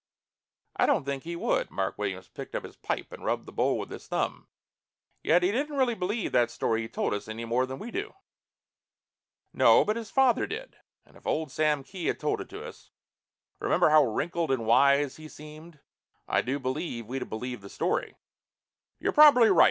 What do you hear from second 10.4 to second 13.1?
did. And if old Sam Kee had told it to us